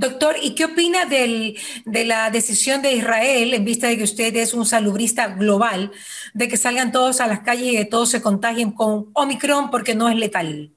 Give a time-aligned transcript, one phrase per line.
[0.00, 4.34] Doctor, ¿y qué opina del, de la decisión de Israel, en vista de que usted
[4.34, 5.92] es un salubrista global,
[6.32, 9.94] de que salgan todos a las calles y que todos se contagien con Omicron porque
[9.94, 10.72] no es letal?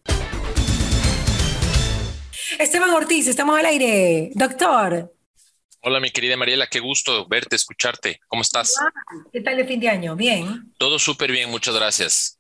[2.60, 4.32] Esteban Ortiz, estamos al aire.
[4.36, 5.16] Doctor.
[5.80, 8.20] Hola, mi querida Mariela, qué gusto verte, escucharte.
[8.28, 8.76] ¿Cómo estás?
[9.32, 10.18] ¿Qué tal el fin de año?
[10.18, 10.74] Bien.
[10.78, 12.40] Todo súper bien, muchas gracias.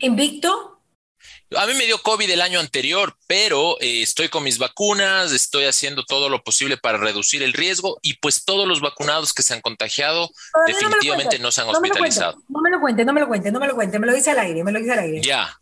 [0.00, 0.77] ¿Invicto?
[1.56, 5.64] A mí me dio COVID el año anterior, pero eh, estoy con mis vacunas, estoy
[5.64, 9.54] haciendo todo lo posible para reducir el riesgo y pues todos los vacunados que se
[9.54, 10.30] han contagiado
[10.66, 12.36] definitivamente no, se han hospitalizado.
[12.48, 14.30] No me lo cuente, no me lo cuente, no me lo cuente, me lo dice
[14.30, 15.22] al aire, me lo dice al aire.
[15.22, 15.58] Ya.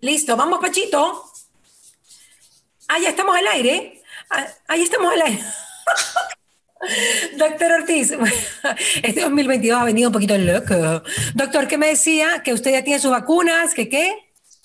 [0.00, 1.30] Listo, vamos Pachito.
[2.88, 4.02] Ah, ya estamos al aire.
[4.30, 5.44] Ah, ahí estamos al aire.
[7.36, 8.12] Doctor Ortiz,
[9.02, 11.02] este 2022 ha venido un poquito loco.
[11.34, 12.42] Doctor, ¿qué me decía?
[12.44, 13.74] ¿Que usted ya tiene sus vacunas?
[13.74, 14.12] ¿Que qué?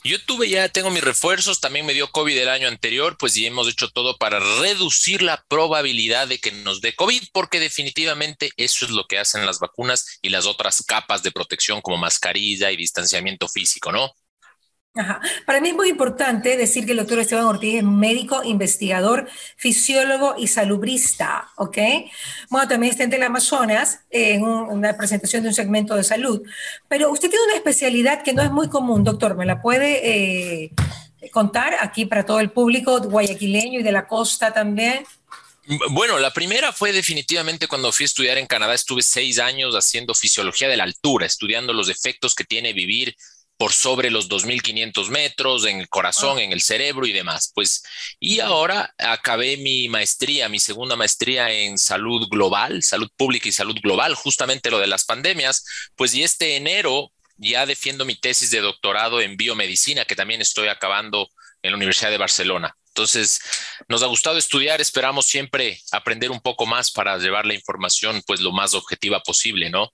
[0.03, 3.47] Yo tuve ya, tengo mis refuerzos, también me dio COVID el año anterior, pues ya
[3.47, 8.85] hemos hecho todo para reducir la probabilidad de que nos dé COVID, porque definitivamente eso
[8.85, 12.77] es lo que hacen las vacunas y las otras capas de protección como mascarilla y
[12.77, 14.13] distanciamiento físico, ¿no?
[15.45, 20.35] Para mí es muy importante decir que el doctor Esteban Ortiz es médico, investigador, fisiólogo
[20.37, 21.77] y salubrista, ¿ok?
[22.49, 26.41] Bueno, también está en el Amazonas en una presentación de un segmento de salud,
[26.87, 30.71] pero usted tiene una especialidad que no es muy común, doctor, ¿me la puede eh,
[31.31, 35.05] contar aquí para todo el público guayaquileño y de la costa también?
[35.89, 40.13] Bueno, la primera fue definitivamente cuando fui a estudiar en Canadá, estuve seis años haciendo
[40.13, 43.17] fisiología de la altura, estudiando los efectos que tiene vivir
[43.57, 47.51] por sobre los 2.500 metros, en el corazón, en el cerebro y demás.
[47.53, 47.83] Pues,
[48.19, 53.75] y ahora acabé mi maestría, mi segunda maestría en salud global, salud pública y salud
[53.81, 55.65] global, justamente lo de las pandemias.
[55.95, 60.67] Pues, y este enero ya defiendo mi tesis de doctorado en biomedicina, que también estoy
[60.67, 61.29] acabando
[61.61, 62.75] en la Universidad de Barcelona.
[62.89, 63.39] Entonces,
[63.87, 68.39] nos ha gustado estudiar, esperamos siempre aprender un poco más para llevar la información pues
[68.39, 69.93] lo más objetiva posible, ¿no?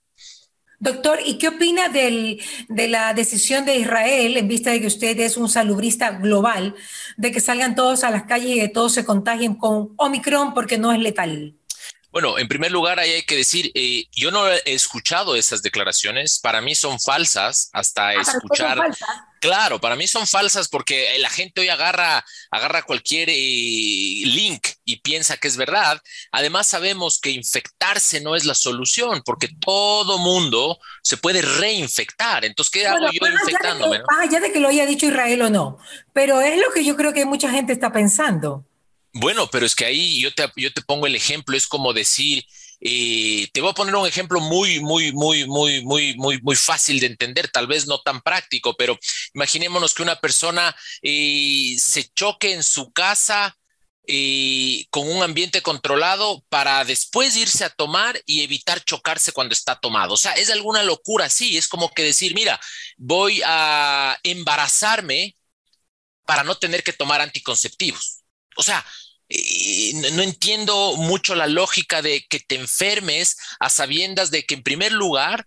[0.84, 5.18] Doctor, ¿y qué opina del, de la decisión de Israel, en vista de que usted
[5.18, 6.74] es un salubrista global,
[7.16, 10.76] de que salgan todos a las calles y que todos se contagien con Omicron porque
[10.76, 11.54] no es letal?
[12.14, 16.38] Bueno, en primer lugar, ahí hay que decir, eh, yo no he escuchado esas declaraciones,
[16.38, 18.78] para mí son falsas, hasta ah, escuchar.
[19.40, 25.00] Claro, para mí son falsas porque la gente hoy agarra, agarra cualquier eh, link y
[25.00, 26.00] piensa que es verdad.
[26.30, 32.44] Además, sabemos que infectarse no es la solución porque todo mundo se puede reinfectar.
[32.44, 34.02] Entonces, ¿qué hago yo infectándome?
[34.30, 35.78] Ya de que lo haya dicho Israel o no,
[36.12, 38.64] pero es lo que yo creo que mucha gente está pensando.
[39.14, 42.44] Bueno, pero es que ahí yo te, yo te pongo el ejemplo, es como decir,
[42.80, 46.98] eh, te voy a poner un ejemplo muy, muy, muy, muy, muy, muy, muy fácil
[47.00, 48.98] de entender, tal vez no tan práctico, pero
[49.32, 53.56] imaginémonos que una persona eh, se choque en su casa
[54.08, 59.76] eh, con un ambiente controlado para después irse a tomar y evitar chocarse cuando está
[59.78, 60.14] tomado.
[60.14, 62.60] O sea, es alguna locura, sí, es como que decir, mira,
[62.96, 65.36] voy a embarazarme
[66.26, 68.22] para no tener que tomar anticonceptivos.
[68.56, 68.84] O sea,
[70.12, 74.92] no entiendo mucho la lógica de que te enfermes a sabiendas de que en primer
[74.92, 75.46] lugar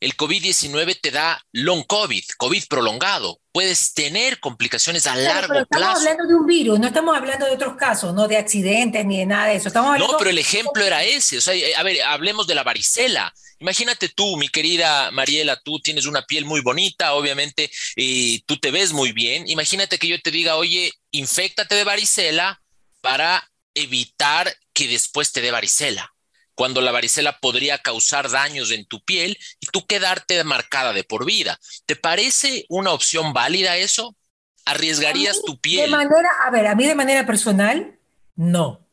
[0.00, 3.38] el COVID-19 te da long COVID, COVID prolongado.
[3.52, 5.98] Puedes tener complicaciones a largo pero estamos plazo.
[6.00, 9.26] hablando de un virus, no estamos hablando de otros casos, no de accidentes ni de
[9.26, 9.68] nada de eso.
[9.68, 11.36] Estamos no, pero el ejemplo era ese.
[11.36, 13.32] O sea, eh, a ver, hablemos de la varicela.
[13.58, 18.70] Imagínate tú, mi querida Mariela, tú tienes una piel muy bonita, obviamente, y tú te
[18.70, 19.46] ves muy bien.
[19.48, 22.59] Imagínate que yo te diga, oye, infectate de varicela
[23.00, 26.14] para evitar que después te dé varicela,
[26.54, 31.24] cuando la varicela podría causar daños en tu piel y tú quedarte marcada de por
[31.24, 31.58] vida.
[31.86, 34.16] ¿Te parece una opción válida eso?
[34.64, 35.90] ¿Arriesgarías tu piel?
[35.90, 37.98] De manera, a ver, a mí de manera personal,
[38.36, 38.86] no.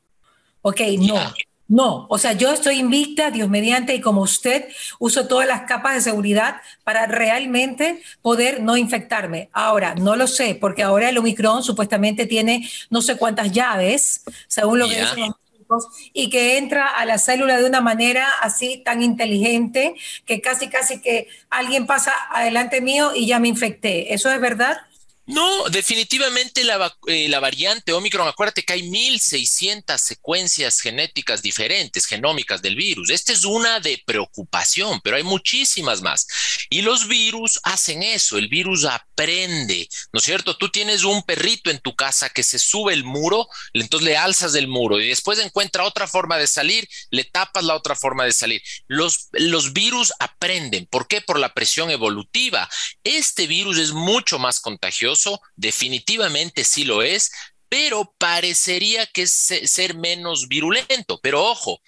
[0.61, 1.33] Ok, no.
[1.67, 4.69] No, o sea, yo estoy invicta, Dios mediante, y como usted,
[4.99, 9.49] uso todas las capas de seguridad para realmente poder no infectarme.
[9.51, 14.79] Ahora, no lo sé, porque ahora el Omicron supuestamente tiene no sé cuántas llaves, según
[14.79, 18.81] lo que dicen los médicos, y que entra a la célula de una manera así
[18.85, 19.95] tan inteligente
[20.25, 24.13] que casi, casi que alguien pasa adelante mío y ya me infecté.
[24.13, 24.77] ¿Eso es verdad?
[25.29, 32.61] No, definitivamente la, eh, la, variante Omicron, acuérdate que hay 1600 secuencias genéticas diferentes, genómicas
[32.61, 33.09] del virus.
[33.09, 36.27] Esta es una de preocupación, pero hay muchísimas más.
[36.69, 40.55] Y los virus hacen eso, el virus aprende, ¿no es cierto?
[40.55, 44.53] Tú tienes un perrito en tu casa que se sube el muro, entonces le alzas
[44.53, 48.31] del muro y después encuentra otra forma de salir, le tapas la otra forma de
[48.31, 48.61] salir.
[48.87, 50.85] Los, los virus aprenden.
[50.85, 51.19] ¿Por qué?
[51.19, 52.69] Por la presión evolutiva.
[53.03, 55.16] Este virus es mucho más contagioso
[55.55, 57.31] definitivamente sí lo es,
[57.69, 61.19] pero parecería que es ser menos virulento.
[61.21, 61.81] Pero ojo,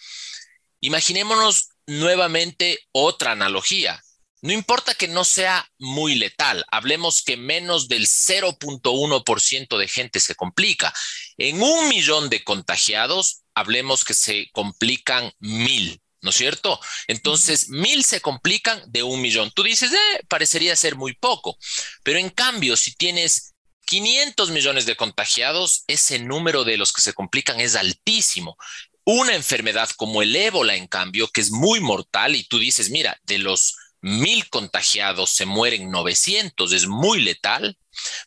[0.81, 4.01] imaginémonos nuevamente otra analogía.
[4.41, 10.35] No importa que no sea muy letal, hablemos que menos del 0.1% de gente se
[10.35, 10.93] complica.
[11.37, 16.01] En un millón de contagiados, hablemos que se complican mil.
[16.21, 16.79] ¿No es cierto?
[17.07, 19.51] Entonces, mil se complican de un millón.
[19.51, 21.57] Tú dices, eh, parecería ser muy poco,
[22.03, 23.55] pero en cambio, si tienes
[23.85, 28.57] 500 millones de contagiados, ese número de los que se complican es altísimo.
[29.03, 33.19] Una enfermedad como el ébola, en cambio, que es muy mortal, y tú dices, mira,
[33.23, 37.77] de los mil contagiados se mueren 900, es muy letal,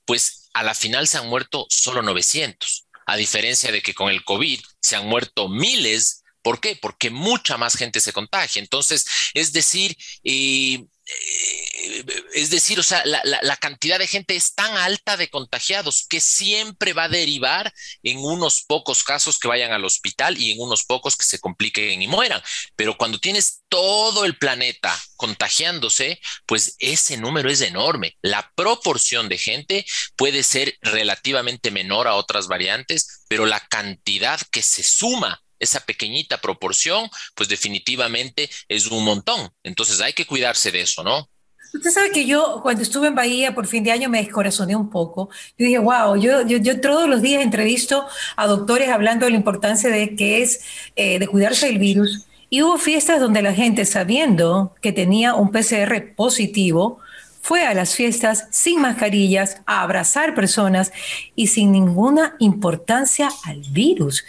[0.04, 4.24] pues a la final se han muerto solo 900, a diferencia de que con el
[4.24, 6.76] COVID se han muerto miles ¿Por qué?
[6.76, 8.60] Porque mucha más gente se contagia.
[8.60, 12.04] Entonces, es decir, eh, eh,
[12.34, 16.92] es decir, o sea, la, cantidad de gente es tan alta de contagiados que siempre
[16.92, 17.72] va a derivar
[18.02, 22.02] en unos pocos casos que vayan al hospital y en unos pocos que se compliquen
[22.02, 22.42] y mueran.
[22.76, 28.16] Pero cuando tienes todo el planeta contagiándose, pues ese número es enorme.
[28.22, 29.84] La proporción de gente
[30.16, 36.40] puede ser relativamente menor a otras variantes, pero la cantidad que se suma esa pequeñita
[36.40, 39.50] proporción, pues definitivamente es un montón.
[39.62, 41.28] Entonces hay que cuidarse de eso, ¿no?
[41.74, 44.90] Usted sabe que yo cuando estuve en Bahía por fin de año me descorazoné un
[44.90, 45.30] poco.
[45.56, 48.06] Yo dije, wow, yo, yo, todos los días entrevisto
[48.36, 50.60] a doctores hablando de la importancia de que es
[50.96, 52.26] eh, de cuidarse del virus.
[52.50, 57.00] Y hubo fiestas donde la gente, sabiendo que tenía un PCR positivo,
[57.42, 60.92] fue a las fiestas sin mascarillas, a abrazar personas
[61.34, 64.24] y sin ninguna importancia al virus.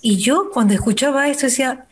[0.00, 1.86] Y yo cuando escuchaba esto decía,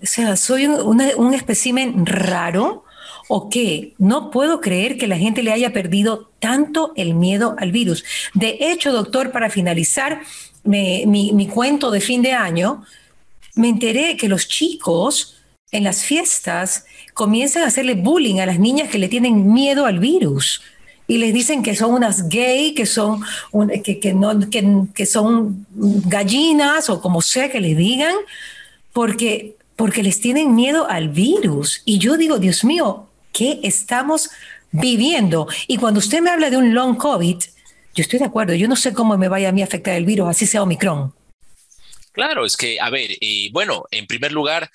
[0.00, 2.84] o sea, soy un, un espécimen raro
[3.28, 3.94] o qué?
[3.98, 8.04] No puedo creer que la gente le haya perdido tanto el miedo al virus.
[8.32, 10.20] De hecho, doctor, para finalizar
[10.62, 12.84] mi, mi cuento de fin de año,
[13.56, 15.35] me enteré que los chicos
[15.72, 16.84] en las fiestas
[17.14, 20.62] comienzan a hacerle bullying a las niñas que le tienen miedo al virus
[21.08, 23.22] y les dicen que son unas gay, que son,
[23.84, 28.14] que, no, que, son gallinas o como sea que les digan,
[28.92, 31.82] porque, porque les tienen miedo al virus.
[31.84, 34.30] Y yo digo, Dios mío, ¿qué estamos
[34.72, 35.46] viviendo?
[35.68, 37.36] Y cuando usted me habla de un long COVID,
[37.94, 40.28] yo estoy de acuerdo, yo no sé cómo me vaya a mí afectar el virus,
[40.28, 41.14] así sea Omicron.
[42.12, 44.70] Claro, es que, a ver, y bueno, en primer lugar,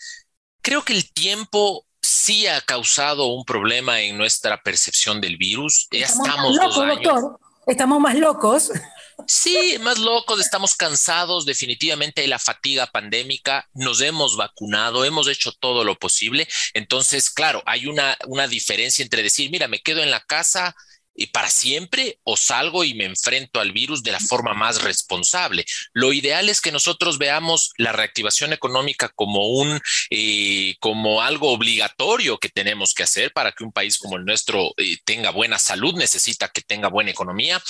[0.61, 5.87] creo que el tiempo sí ha causado un problema en nuestra percepción del virus.
[5.91, 7.39] Ya estamos, locos, doctor.
[7.67, 8.71] Estamos más locos.
[9.27, 15.51] Sí, más locos, estamos cansados definitivamente de la fatiga pandémica, nos hemos vacunado, hemos hecho
[15.51, 16.47] todo lo posible.
[16.73, 20.75] Entonces, claro, hay una, una diferencia entre decir, mira, me quedo en la casa,
[21.15, 25.65] y para siempre o salgo y me enfrento al virus de la forma más responsable.
[25.93, 29.79] Lo ideal es que nosotros veamos la reactivación económica como un
[30.09, 34.73] eh, como algo obligatorio que tenemos que hacer para que un país como el nuestro
[34.77, 37.61] eh, tenga buena salud, necesita que tenga buena economía,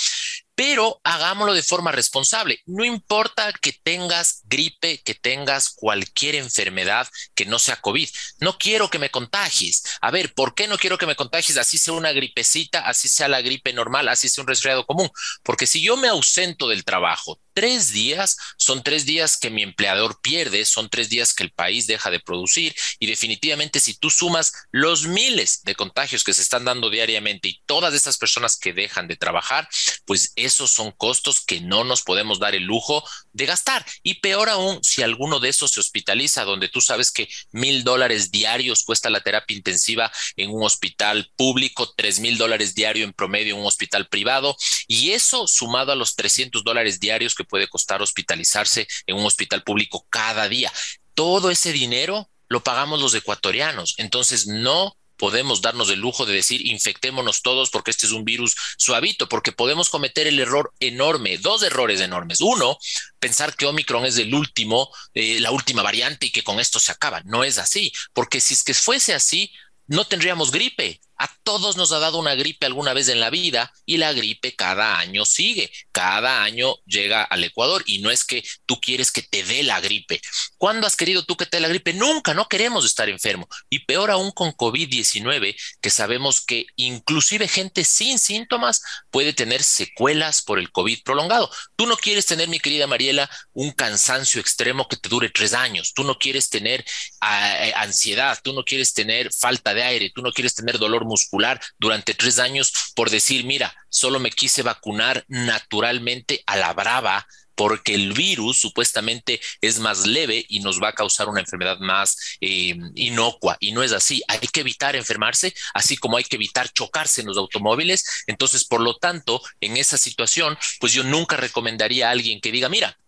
[0.54, 2.60] pero hagámoslo de forma responsable.
[2.66, 8.08] No importa que tengas gripe, que tengas cualquier enfermedad que no sea COVID.
[8.40, 9.82] No quiero que me contagies.
[10.00, 11.56] A ver, ¿por qué no quiero que me contagies?
[11.56, 15.10] Así sea una gripecita, así sea la gripe normal, así sea un resfriado común.
[15.42, 20.20] Porque si yo me ausento del trabajo tres días, son tres días que mi empleador
[20.20, 24.52] pierde, son tres días que el país deja de producir y definitivamente si tú sumas
[24.70, 29.08] los miles de contagios que se están dando diariamente y todas esas personas que dejan
[29.08, 29.68] de trabajar,
[30.04, 33.84] pues esos son costos que no nos podemos dar el lujo de gastar.
[34.02, 38.30] Y peor aún, si alguno de esos se hospitaliza, donde tú sabes que mil dólares
[38.30, 43.54] diarios cuesta la terapia intensiva en un hospital público, tres mil dólares diario en promedio
[43.54, 48.02] en un hospital privado, y eso sumado a los 300 dólares diarios que puede costar
[48.02, 50.72] hospitalizarse en un hospital público cada día.
[51.14, 53.94] Todo ese dinero lo pagamos los ecuatorianos.
[53.98, 58.56] Entonces, no podemos darnos el lujo de decir infectémonos todos porque este es un virus
[58.76, 62.40] suavito, porque podemos cometer el error enorme, dos errores enormes.
[62.40, 62.76] Uno,
[63.20, 66.90] pensar que Omicron es el último, eh, la última variante y que con esto se
[66.90, 67.22] acaba.
[67.24, 69.52] No es así, porque si es que fuese así,
[69.86, 71.00] no tendríamos gripe.
[71.22, 74.56] A todos nos ha dado una gripe alguna vez en la vida y la gripe
[74.56, 79.22] cada año sigue, cada año llega al Ecuador y no es que tú quieres que
[79.22, 80.20] te dé la gripe.
[80.58, 81.92] ¿Cuándo has querido tú que te dé la gripe?
[81.92, 83.46] Nunca, no queremos estar enfermo.
[83.70, 90.42] Y peor aún con COVID-19, que sabemos que inclusive gente sin síntomas puede tener secuelas
[90.42, 91.48] por el COVID prolongado.
[91.76, 95.92] Tú no quieres tener, mi querida Mariela, un cansancio extremo que te dure tres años.
[95.94, 96.84] Tú no quieres tener
[97.20, 101.11] ah, eh, ansiedad, tú no quieres tener falta de aire, tú no quieres tener dolor
[101.12, 107.26] muscular durante tres años por decir, mira, solo me quise vacunar naturalmente a la brava
[107.54, 112.16] porque el virus supuestamente es más leve y nos va a causar una enfermedad más
[112.40, 113.56] eh, inocua.
[113.60, 114.22] Y no es así.
[114.26, 118.24] Hay que evitar enfermarse, así como hay que evitar chocarse en los automóviles.
[118.26, 122.68] Entonces, por lo tanto, en esa situación, pues yo nunca recomendaría a alguien que diga,
[122.68, 122.98] mira,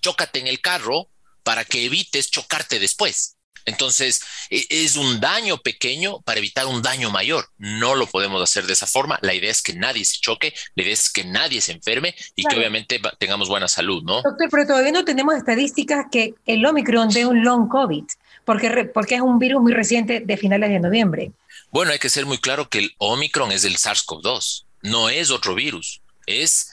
[0.00, 1.10] chócate en el carro
[1.42, 3.35] para que evites chocarte después.
[3.66, 7.48] Entonces, e, es un daño pequeño para evitar un daño mayor.
[7.58, 9.18] No lo podemos hacer de esa forma.
[9.22, 12.44] La idea es que nadie se choque, la idea es que nadie se enferme y
[12.44, 14.22] que obviamente tengamos buena salud, ¿no?
[14.22, 18.04] Doctor, pero todavía no tenemos estadísticas que el Omicron dé un long COVID,
[18.44, 21.32] porque, porque es un virus muy reciente de finales de noviembre.
[21.70, 25.54] Bueno, hay que ser muy claro que el Omicron es del SARS-CoV-2, no es otro
[25.54, 26.00] virus.
[26.26, 26.72] Es,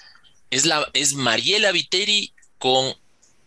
[0.52, 2.94] es, la, es Mariela Viteri con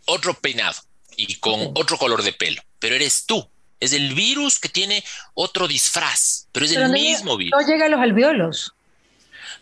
[0.07, 0.83] otro peinado
[1.17, 3.45] y con otro color de pelo pero eres tú.
[3.81, 5.03] Es el virus que tiene
[5.35, 7.61] otro disfraz, pero es el mismo virus.
[7.61, 8.75] No llega a los alveolos.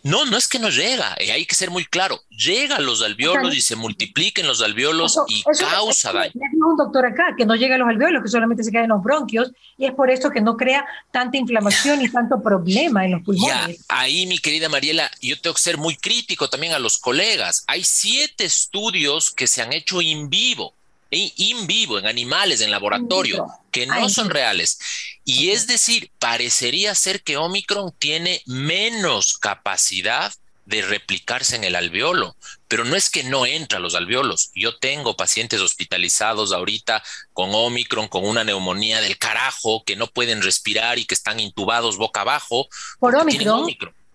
[0.03, 2.21] No, no es que no llega, eh, hay que ser muy claro.
[2.29, 6.33] Llega a los alveolos y se multipliquen los alveolos y causa daño.
[6.35, 9.01] Un doctor acá que no llega a los alveolos, que solamente se queda en los
[9.01, 13.23] bronquios, y es por eso que no crea tanta inflamación y tanto problema en los
[13.23, 13.83] pulmones.
[13.89, 17.63] ahí, mi querida Mariela, yo tengo que ser muy crítico también a los colegas.
[17.65, 20.75] Hay siete estudios que se han hecho en vivo
[21.15, 24.79] in vivo, en animales, en laboratorio, que no son reales.
[25.23, 30.33] Y es decir, parecería ser que Omicron tiene menos capacidad
[30.65, 32.35] de replicarse en el alveolo,
[32.67, 34.49] pero no es que no entra a los alveolos.
[34.55, 37.03] Yo tengo pacientes hospitalizados ahorita
[37.33, 41.97] con Omicron, con una neumonía del carajo, que no pueden respirar y que están intubados
[41.97, 42.67] boca abajo.
[42.99, 43.67] Por Omicron.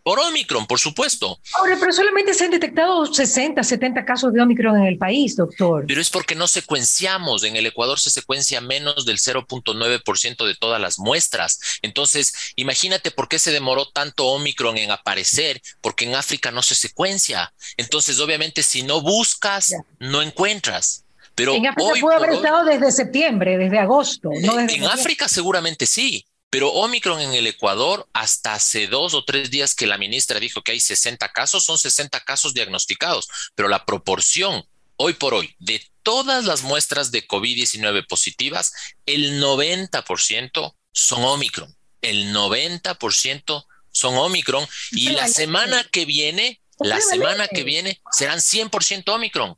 [0.02, 1.38] Por Omicron, por supuesto.
[1.54, 5.84] Ahora, pero solamente se han detectado 60, 70 casos de Omicron en el país, doctor.
[5.86, 7.44] Pero es porque no secuenciamos.
[7.44, 11.60] En el Ecuador se secuencia menos del 0.9% de todas las muestras.
[11.82, 16.74] Entonces, imagínate por qué se demoró tanto Omicron en aparecer, porque en África no se
[16.74, 17.52] secuencia.
[17.76, 21.04] Entonces, obviamente, si no buscas, no encuentras.
[21.34, 24.30] Pero en África puede haber estado desde septiembre, desde agosto.
[24.32, 29.74] en África seguramente sí, pero Omicron en el Ecuador, hasta hace dos o tres días
[29.74, 34.66] que la ministra dijo que hay 60 casos, son 60 casos diagnosticados, pero la proporción
[34.96, 38.74] hoy por hoy de todas las muestras de COVID-19 positivas,
[39.06, 41.74] el 90% son Omicron.
[42.02, 49.08] El 90% son Omicron y la semana que viene, la semana que viene serán 100%
[49.14, 49.56] Omicron.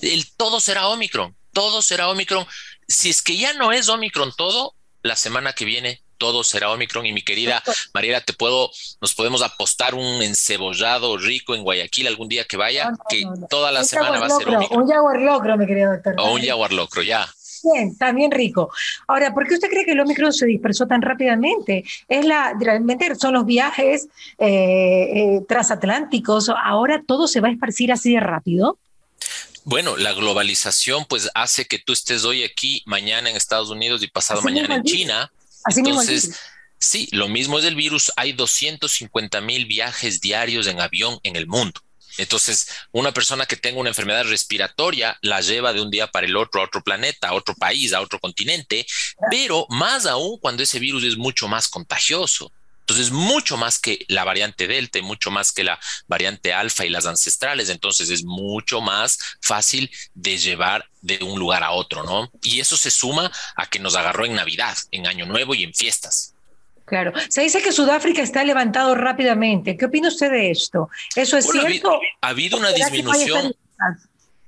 [0.00, 2.46] El todo será Omicron, todo será Omicron.
[2.88, 7.04] Si es que ya no es Omicron todo, la semana que viene todo será Omicron.
[7.04, 7.62] Y mi querida
[7.92, 8.70] Mariela, te puedo,
[9.02, 13.84] nos podemos apostar un encebollado rico en Guayaquil algún día que vaya, que toda la
[13.84, 14.82] semana va a ser Omicron.
[14.82, 16.14] Un jaguar locro, mi querido doctor.
[16.16, 17.28] O un jaguar locro, ya.
[17.62, 18.70] Bien, también rico.
[19.06, 21.84] Ahora, ¿por qué usted cree que el Omicron se dispersó tan rápidamente?
[22.08, 26.48] Es la, realmente son los viajes eh, eh, transatlánticos.
[26.48, 28.78] Ahora todo se va a esparcir así de rápido.
[29.64, 34.08] Bueno, la globalización pues hace que tú estés hoy aquí, mañana en Estados Unidos y
[34.08, 35.30] pasado mañana en China.
[35.68, 36.38] Entonces,
[36.78, 38.12] sí, lo mismo es el virus.
[38.16, 41.80] Hay 250 mil viajes diarios en avión en el mundo.
[42.16, 46.36] Entonces, una persona que tenga una enfermedad respiratoria la lleva de un día para el
[46.36, 48.86] otro a otro planeta, a otro país, a otro continente,
[49.30, 52.52] pero más aún cuando ese virus es mucho más contagioso.
[52.86, 56.90] Entonces, mucho más que la variante Delta y mucho más que la variante Alfa y
[56.90, 57.70] las ancestrales.
[57.70, 62.30] Entonces, es mucho más fácil de llevar de un lugar a otro, ¿no?
[62.42, 65.72] Y eso se suma a que nos agarró en Navidad, en Año Nuevo y en
[65.72, 66.34] fiestas.
[66.84, 67.14] Claro.
[67.30, 69.78] Se dice que Sudáfrica está levantado rápidamente.
[69.78, 70.90] ¿Qué opina usted de esto?
[71.16, 71.98] ¿Eso es cierto?
[72.20, 73.54] Ha habido, una disminución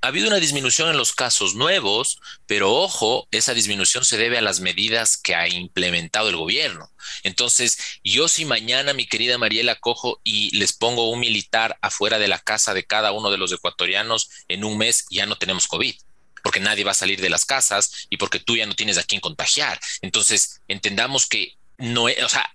[0.01, 4.41] ha habido una disminución en los casos nuevos, pero ojo, esa disminución se debe a
[4.41, 6.91] las medidas que ha implementado el gobierno.
[7.23, 12.27] Entonces, yo si mañana, mi querida Mariela, cojo y les pongo un militar afuera de
[12.27, 15.95] la casa de cada uno de los ecuatorianos en un mes, ya no tenemos COVID
[16.43, 19.03] porque nadie va a salir de las casas y porque tú ya no tienes a
[19.03, 19.81] quién contagiar.
[20.01, 22.49] Entonces, entendamos que no, o sea,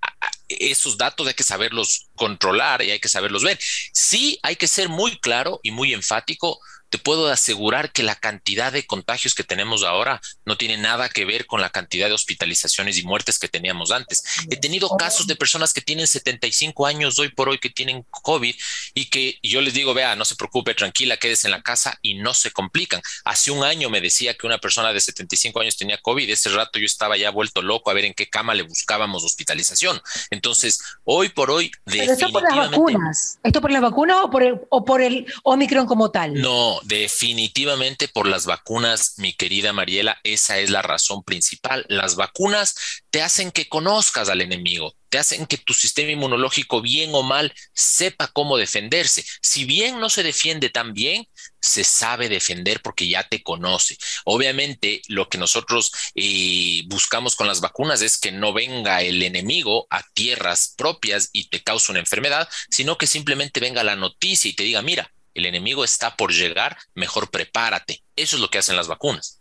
[0.48, 3.58] esos datos hay que saberlos controlar y hay que saberlos ver.
[3.92, 6.58] Sí, hay que ser muy claro y muy enfático
[6.92, 11.24] te puedo asegurar que la cantidad de contagios que tenemos ahora no tiene nada que
[11.24, 14.22] ver con la cantidad de hospitalizaciones y muertes que teníamos antes.
[14.50, 18.54] He tenido casos de personas que tienen 75 años hoy por hoy que tienen COVID
[18.92, 22.16] y que yo les digo, vea, no se preocupe, tranquila, quédese en la casa y
[22.16, 23.00] no se complican.
[23.24, 26.78] Hace un año me decía que una persona de 75 años tenía COVID, ese rato
[26.78, 29.98] yo estaba ya vuelto loco a ver en qué cama le buscábamos hospitalización.
[30.28, 32.26] Entonces, hoy por hoy, definitivamente...
[32.26, 33.38] ¿Esto por las vacunas?
[33.42, 36.34] ¿Esto por las vacunas o por el, o por el Omicron como tal?
[36.34, 41.84] No, definitivamente por las vacunas, mi querida Mariela, esa es la razón principal.
[41.88, 42.74] Las vacunas
[43.10, 47.52] te hacen que conozcas al enemigo, te hacen que tu sistema inmunológico, bien o mal,
[47.74, 49.24] sepa cómo defenderse.
[49.42, 51.28] Si bien no se defiende tan bien,
[51.60, 53.96] se sabe defender porque ya te conoce.
[54.24, 59.86] Obviamente, lo que nosotros eh, buscamos con las vacunas es que no venga el enemigo
[59.90, 64.54] a tierras propias y te cause una enfermedad, sino que simplemente venga la noticia y
[64.54, 68.02] te diga, mira, el enemigo está por llegar, mejor prepárate.
[68.16, 69.40] Eso es lo que hacen las vacunas.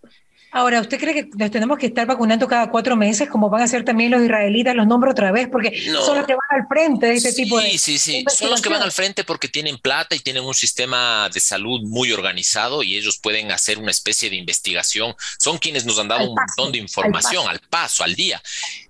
[0.54, 3.66] Ahora, ¿usted cree que nos tenemos que estar vacunando cada cuatro meses, como van a
[3.66, 4.76] hacer también los israelitas?
[4.76, 7.70] Los nombro otra vez, porque son los que van al frente de este tipo de.
[7.72, 8.26] Sí, sí, sí.
[8.28, 11.82] Son los que van al frente porque tienen plata y tienen un sistema de salud
[11.84, 15.16] muy organizado y ellos pueden hacer una especie de investigación.
[15.40, 18.42] Son quienes nos han dado un montón de información al paso, al día.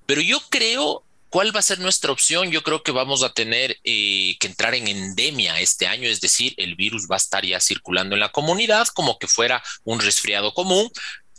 [0.08, 2.51] Pero yo creo ¿Cuál va a ser nuestra opción?
[2.51, 6.53] Yo creo que vamos a tener eh, que entrar en endemia este año, es decir,
[6.57, 10.53] el virus va a estar ya circulando en la comunidad como que fuera un resfriado
[10.53, 10.89] común.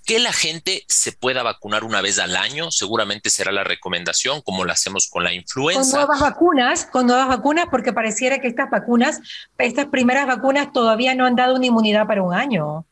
[0.07, 4.65] Que la gente se pueda vacunar una vez al año, seguramente será la recomendación, como
[4.65, 5.83] lo hacemos con la influenza.
[5.83, 9.21] Con nuevas vacunas, con nuevas vacunas, porque pareciera que estas vacunas,
[9.59, 12.87] estas primeras vacunas todavía no han dado una inmunidad para un año.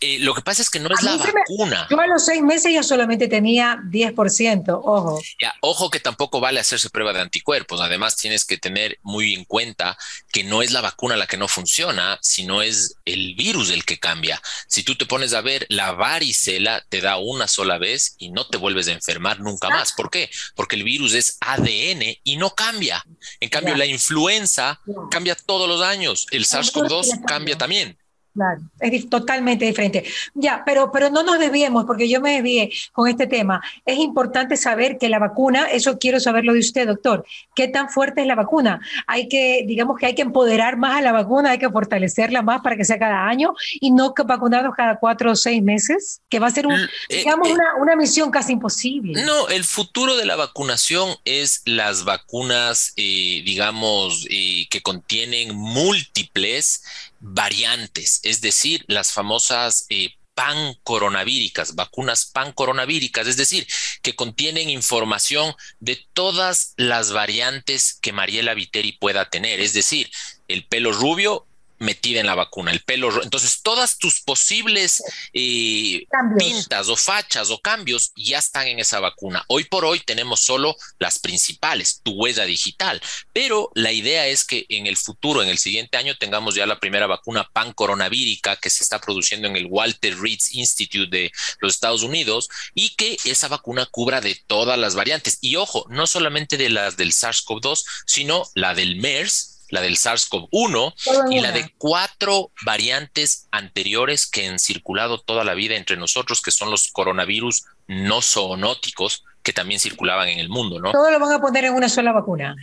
[0.00, 1.86] Eh, lo que pasa es que no es la vacuna.
[1.90, 5.20] yo a los seis meses ya solamente tenía 10%, ojo.
[5.40, 7.80] Ya, ojo que tampoco vale hacerse prueba de anticuerpos.
[7.80, 9.96] Además, tienes que tener muy en cuenta
[10.32, 13.98] que no es la vacuna la que no funciona, sino es el virus el que
[13.98, 14.40] cambia.
[14.68, 18.46] Si tú te pones a ver, la varicela te da una sola vez y no
[18.46, 19.92] te vuelves a enfermar nunca más.
[19.92, 20.30] ¿Por qué?
[20.54, 23.04] Porque el virus es ADN y no cambia.
[23.40, 26.26] En cambio, la influenza cambia todos los años.
[26.30, 27.98] El SARS-CoV-2 cambia también.
[28.36, 30.04] Claro, es totalmente diferente.
[30.34, 33.62] Ya, pero, pero no nos desviemos, porque yo me desvié con este tema.
[33.86, 37.24] Es importante saber que la vacuna, eso quiero saberlo de usted, doctor.
[37.54, 38.80] ¿Qué tan fuerte es la vacuna?
[39.06, 42.60] Hay que, digamos que hay que empoderar más a la vacuna, hay que fortalecerla más
[42.60, 46.48] para que sea cada año y no vacunarnos cada cuatro o seis meses, que va
[46.48, 49.22] a ser, un, eh, digamos, eh, una, una, misión casi imposible.
[49.22, 56.82] No, el futuro de la vacunación es las vacunas, eh, digamos, que contienen múltiples
[57.20, 63.66] variantes, es decir, las famosas eh, pan-coronavíricas, vacunas pan-coronavíricas, es decir,
[64.02, 70.10] que contienen información de todas las variantes que Mariela Viteri pueda tener, es decir,
[70.46, 71.45] el pelo rubio
[71.78, 73.22] metida en la vacuna, el pelo.
[73.22, 76.06] Entonces, todas tus posibles eh,
[76.38, 79.44] pintas o fachas o cambios ya están en esa vacuna.
[79.48, 83.00] Hoy por hoy tenemos solo las principales, tu huella digital,
[83.32, 86.80] pero la idea es que en el futuro, en el siguiente año, tengamos ya la
[86.80, 92.02] primera vacuna pan-coronavírica que se está produciendo en el Walter Reed Institute de los Estados
[92.02, 95.38] Unidos y que esa vacuna cubra de todas las variantes.
[95.40, 101.30] Y ojo, no solamente de las del SARS-CoV-2, sino la del MERS la del SARS-CoV-1
[101.30, 106.50] y la de cuatro variantes anteriores que han circulado toda la vida entre nosotros, que
[106.50, 110.92] son los coronavirus no zoonóticos que también circulaban en el mundo, ¿no?
[110.92, 112.56] Todo lo van a poner en una sola vacuna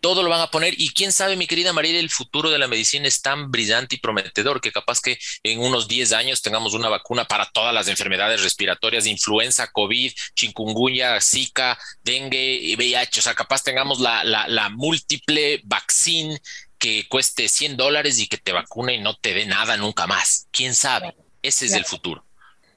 [0.00, 2.68] todo lo van a poner y quién sabe, mi querida María, el futuro de la
[2.68, 6.88] medicina es tan brillante y prometedor que capaz que en unos 10 años tengamos una
[6.88, 13.62] vacuna para todas las enfermedades respiratorias, influenza, COVID, chikungunya, Zika, dengue, VIH, o sea, capaz
[13.62, 16.38] tengamos la, la, múltiple vaccine
[16.78, 20.46] que cueste 100 dólares y que te vacune y no te dé nada nunca más.
[20.52, 21.16] ¿Quién sabe?
[21.42, 22.24] Ese es el futuro.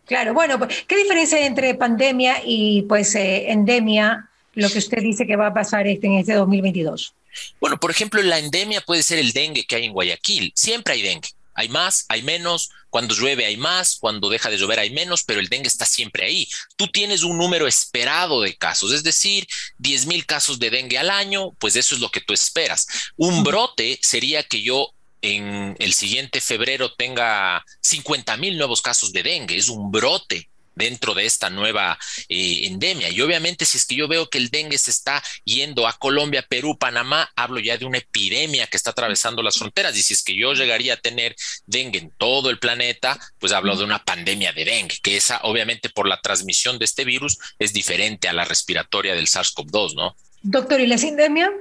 [0.06, 5.02] Claro, bueno, pues, ¿qué diferencia hay entre pandemia y pues eh, endemia lo que usted
[5.02, 7.14] dice que va a pasar este, en este 2022?
[7.60, 10.52] Bueno, por ejemplo, la endemia puede ser el dengue que hay en Guayaquil.
[10.56, 11.30] Siempre hay dengue.
[11.54, 15.40] Hay más, hay menos, cuando llueve hay más, cuando deja de llover hay menos, pero
[15.40, 16.48] el dengue está siempre ahí.
[16.76, 21.10] Tú tienes un número esperado de casos, es decir, 10 mil casos de dengue al
[21.10, 22.88] año, pues eso es lo que tú esperas.
[23.18, 29.24] Un brote sería que yo en el siguiente febrero tenga 50 mil nuevos casos de
[29.24, 31.98] dengue, es un brote dentro de esta nueva
[32.30, 33.10] eh, endemia.
[33.10, 36.46] Y obviamente si es que yo veo que el dengue se está yendo a Colombia,
[36.48, 39.96] Perú, Panamá, hablo ya de una epidemia que está atravesando las fronteras.
[39.98, 43.76] Y si es que yo llegaría a tener dengue en todo el planeta, pues hablo
[43.76, 47.74] de una pandemia de dengue, que esa obviamente por la transmisión de este virus es
[47.74, 50.16] diferente a la respiratoria del SARS-CoV-2, ¿no?
[50.44, 51.52] Doctor, ¿y la sindemia?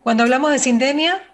[0.00, 1.33] Cuando hablamos de sindemia,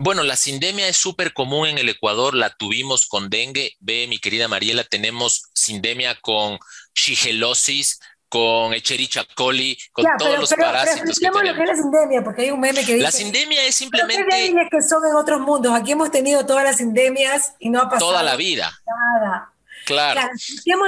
[0.00, 3.76] bueno, la sindemia es súper común en el Ecuador, la tuvimos con dengue.
[3.80, 6.58] Ve, mi querida Mariela, tenemos sindemia con
[6.94, 11.44] shigelosis, con Echerichia coli, con todos los parásitos que tenemos.
[11.44, 13.02] lo que es la sindemia, porque hay un meme que dice...
[13.02, 14.24] La sindemia es simplemente...
[14.70, 15.74] que son en otros mundos.
[15.74, 18.72] Aquí hemos tenido todas las sindemias y no ha pasado Toda la vida.
[18.86, 19.52] Nada.
[19.86, 20.20] Claro.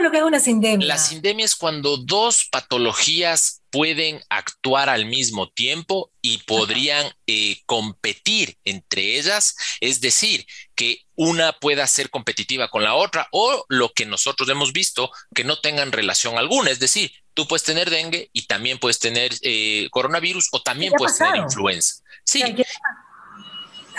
[0.03, 0.87] lo que es una sindemia.
[0.87, 8.59] La sindemia es cuando dos patologías pueden actuar al mismo tiempo y podrían eh, competir
[8.65, 14.05] entre ellas, es decir, que una pueda ser competitiva con la otra o lo que
[14.05, 18.47] nosotros hemos visto, que no tengan relación alguna, es decir, tú puedes tener dengue y
[18.47, 22.03] también puedes tener eh, coronavirus o también puedes tener influenza.
[22.25, 22.43] Sí.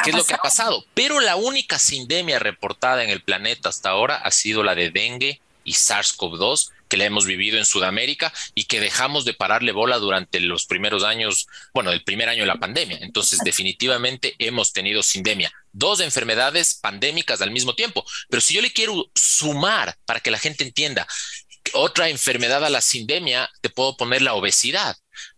[0.03, 0.85] ¿Qué es lo que ha pasado?
[0.93, 5.41] Pero la única sindemia reportada en el planeta hasta ahora ha sido la de dengue
[5.63, 10.39] y SARS-CoV-2 que la hemos vivido en Sudamérica y que dejamos de pararle bola durante
[10.39, 12.99] los primeros años, bueno, el primer año de la pandemia.
[13.01, 18.05] Entonces, definitivamente hemos tenido sindemia, dos enfermedades pandémicas al mismo tiempo.
[18.29, 21.07] Pero si yo le quiero sumar para que la gente entienda
[21.73, 24.95] otra enfermedad a la sindemia, te puedo poner la obesidad.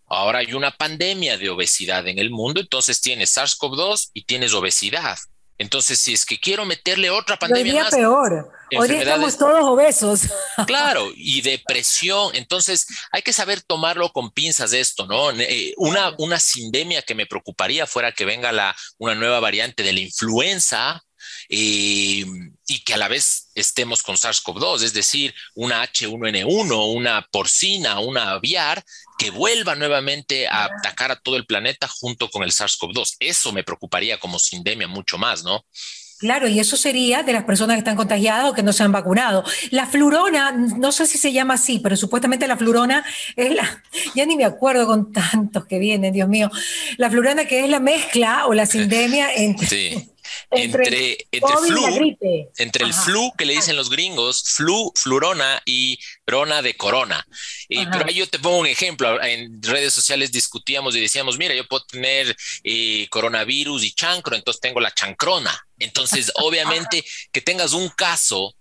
[0.08, 5.18] Ahora hay una pandemia de obesidad en el mundo, entonces tienes SARS-CoV-2 y tienes obesidad.
[5.58, 8.52] Entonces, si es que quiero meterle otra pandemia hoy más, peor.
[8.78, 10.22] Hoy estamos todos obesos.
[10.68, 12.36] Claro, y depresión.
[12.36, 15.32] Entonces, hay que saber tomarlo con pinzas esto, ¿no?
[15.32, 19.94] Eh, una, una sindemia que me preocuparía fuera que venga la, una nueva variante de
[19.94, 21.02] la influenza,
[21.50, 22.26] eh,
[22.68, 28.32] y que a la vez estemos con SARS-CoV-2, es decir, una H1N1, una porcina, una
[28.32, 28.84] aviar,
[29.18, 33.18] que vuelva nuevamente a atacar a todo el planeta junto con el SARS-CoV-2.
[33.20, 35.66] Eso me preocuparía como sindemia mucho más, ¿no?
[36.18, 38.92] Claro, y eso sería de las personas que están contagiadas o que no se han
[38.92, 39.44] vacunado.
[39.72, 43.06] La flurona, no sé si se llama así, pero supuestamente la flurona
[43.36, 43.84] es la,
[44.16, 46.50] ya ni me acuerdo con tantos que vienen, Dios mío,
[46.98, 50.14] la flurona que es la mezcla o la sindemia entre
[50.52, 52.18] entre, entre, flu,
[52.58, 57.26] entre el flu que le dicen los gringos, flu, flurona y brona de corona.
[57.68, 59.22] Y, pero ahí yo te pongo un ejemplo.
[59.22, 64.62] En redes sociales discutíamos y decíamos, mira, yo puedo tener eh, coronavirus y chancro, entonces
[64.62, 65.68] tengo la chancrona.
[65.80, 68.56] Entonces, obviamente, que tengas un caso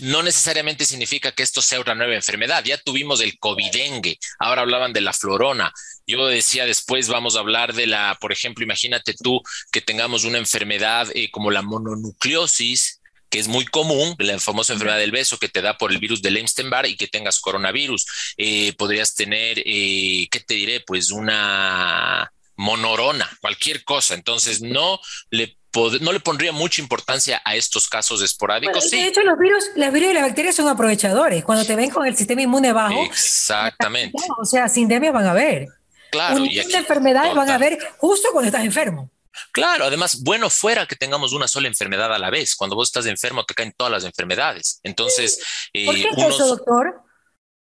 [0.00, 2.64] no necesariamente significa que esto sea una nueva enfermedad.
[2.64, 5.72] Ya tuvimos el covidengue, ahora hablaban de la florona.
[6.08, 10.38] Yo decía después vamos a hablar de la, por ejemplo, imagínate tú que tengamos una
[10.38, 15.50] enfermedad eh, como la mononucleosis, que es muy común, la famosa enfermedad del beso que
[15.50, 18.34] te da por el virus del Epstein-Barr y que tengas coronavirus.
[18.38, 20.80] Eh, podrías tener, eh, ¿qué te diré?
[20.80, 24.14] Pues una monorona, cualquier cosa.
[24.14, 25.58] Entonces, no le
[26.00, 28.90] no le pondría mucha importancia a estos casos esporádicos.
[28.90, 31.44] De hecho, los virus, virus y las bacterias son aprovechadores.
[31.44, 34.16] Cuando te ven con el sistema inmune bajo, exactamente.
[34.40, 35.68] O sea, sindemia van a ver.
[36.10, 39.10] Claro, y aquí, enfermedades van a ver justo cuando estás enfermo.
[39.52, 42.56] Claro, además, bueno fuera que tengamos una sola enfermedad a la vez.
[42.56, 44.80] Cuando vos estás enfermo, te caen todas las enfermedades.
[44.82, 45.38] Entonces,
[45.84, 47.02] ¿por qué es eso, doctor?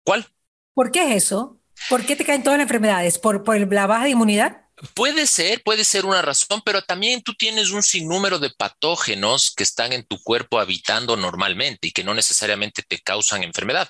[0.04, 0.26] ¿Cuál?
[0.74, 1.60] ¿Por qué es eso?
[1.90, 3.18] ¿Por qué te caen todas las enfermedades?
[3.20, 4.62] ¿Por, por la baja de inmunidad?
[4.94, 9.64] Puede ser, puede ser una razón, pero también tú tienes un sinnúmero de patógenos que
[9.64, 13.90] están en tu cuerpo habitando normalmente y que no necesariamente te causan enfermedad.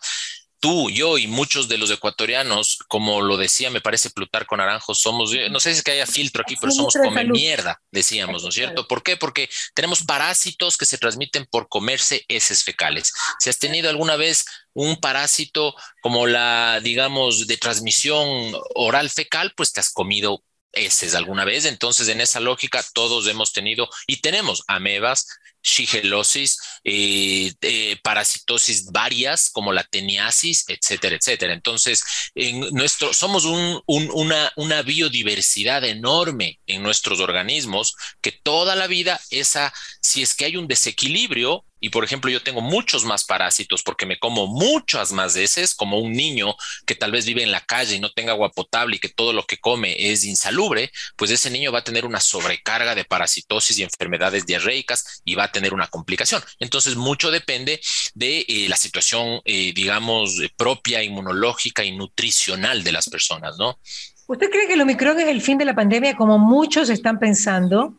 [0.60, 5.32] Tú, yo y muchos de los ecuatorianos, como lo decía, me parece Plutarco Naranjo, somos,
[5.52, 8.56] no sé si es que haya filtro aquí, pero somos come mierda, decíamos, ¿no es
[8.56, 8.88] cierto?
[8.88, 9.18] ¿Por qué?
[9.18, 13.14] Porque tenemos parásitos que se transmiten por comerse heces fecales.
[13.40, 19.74] Si has tenido alguna vez un parásito como la, digamos, de transmisión oral fecal, pues
[19.74, 20.44] te has comido
[20.78, 21.66] es alguna vez.
[21.66, 25.28] Entonces, en esa lógica, todos hemos tenido y tenemos amebas,
[25.68, 31.54] shigelosis, eh, eh, parasitosis varias como la teniasis, etcétera, etcétera.
[31.54, 32.04] Entonces,
[32.36, 39.74] en nuestro, somos una, una biodiversidad enorme en nuestros organismos que toda la vida esa,
[40.02, 44.06] si es que hay un desequilibrio, y por ejemplo, yo tengo muchos más parásitos porque
[44.06, 47.96] me como muchas más veces, como un niño que tal vez vive en la calle
[47.96, 51.50] y no tenga agua potable y que todo lo que come es insalubre, pues ese
[51.50, 55.74] niño va a tener una sobrecarga de parasitosis y enfermedades diarreicas y va a tener
[55.74, 56.42] una complicación.
[56.60, 57.80] Entonces, mucho depende
[58.14, 63.80] de eh, la situación, eh, digamos, propia, inmunológica y nutricional de las personas, ¿no?
[64.28, 67.98] ¿Usted cree que el Omicron es el fin de la pandemia como muchos están pensando?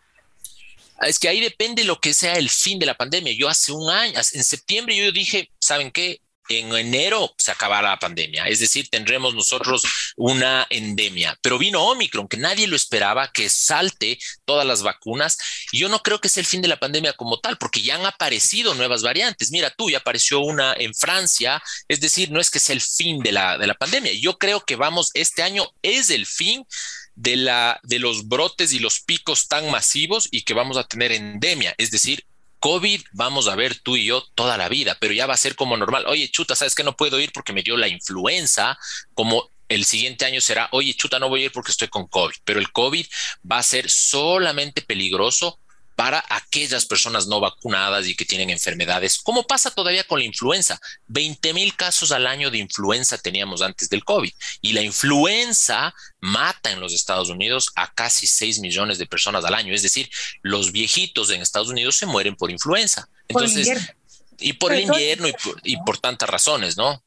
[1.02, 3.32] Es que ahí depende lo que sea el fin de la pandemia.
[3.36, 6.20] Yo hace un año, en septiembre yo dije, ¿saben qué?
[6.50, 9.82] En enero se acabará la pandemia, es decir, tendremos nosotros
[10.16, 11.38] una endemia.
[11.42, 15.36] Pero vino Omicron, que nadie lo esperaba, que salte todas las vacunas.
[15.72, 17.96] Y yo no creo que sea el fin de la pandemia como tal, porque ya
[17.96, 19.50] han aparecido nuevas variantes.
[19.50, 23.18] Mira tú, ya apareció una en Francia, es decir, no es que sea el fin
[23.20, 24.14] de la, de la pandemia.
[24.14, 26.64] Yo creo que vamos, este año es el fin
[27.18, 31.10] de, la, de los brotes y los picos tan masivos y que vamos a tener
[31.10, 32.24] endemia, es decir,
[32.60, 35.54] COVID vamos a ver tú y yo toda la vida, pero ya va a ser
[35.54, 36.04] como normal.
[36.06, 38.78] Oye, chuta, ¿sabes que no puedo ir porque me dio la influenza?
[39.14, 42.34] Como el siguiente año será, oye, chuta, no voy a ir porque estoy con COVID,
[42.44, 43.06] pero el COVID
[43.50, 45.60] va a ser solamente peligroso
[45.98, 50.80] para aquellas personas no vacunadas y que tienen enfermedades, como pasa todavía con la influenza.
[51.08, 54.30] 20 mil casos al año de influenza teníamos antes del COVID
[54.60, 59.54] y la influenza mata en los Estados Unidos a casi 6 millones de personas al
[59.54, 59.74] año.
[59.74, 60.08] Es decir,
[60.42, 63.08] los viejitos en Estados Unidos se mueren por influenza.
[63.26, 63.68] Entonces,
[64.38, 65.34] y por el invierno y
[65.64, 67.02] y por tantas razones, ¿no?